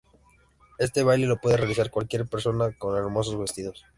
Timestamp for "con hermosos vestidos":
2.75-3.85